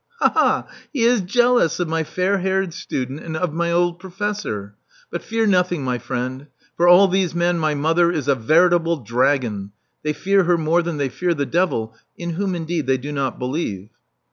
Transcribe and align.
Ha! 0.17 0.31
ha! 0.33 0.67
He 0.91 1.03
is 1.03 1.21
jealous 1.21 1.79
of 1.79 1.87
my 1.87 2.03
fair 2.03 2.39
haired 2.39 2.73
student 2.73 3.19
and 3.19 3.37
of 3.37 3.53
my 3.53 3.71
old 3.71 3.99
professor. 3.99 4.73
But 5.11 5.21
fear 5.21 5.45
nothing, 5.45 5.83
my 5.83 5.99
friend. 5.99 6.47
For 6.75 6.87
all 6.87 7.07
these 7.07 7.35
men 7.35 7.59
my 7.59 7.75
mother 7.75 8.11
is 8.11 8.27
a 8.27 8.33
veritable 8.33 8.97
dragon. 8.97 9.73
They 10.01 10.13
fear 10.13 10.45
her 10.45 10.57
more 10.57 10.81
than 10.81 10.97
they 10.97 11.09
fear 11.09 11.35
the 11.35 11.45
devil, 11.45 11.95
in 12.17 12.31
whom, 12.31 12.55
indeed, 12.55 12.87
they 12.87 12.97
do 12.97 13.11
not 13.11 13.37
believe. 13.37 13.89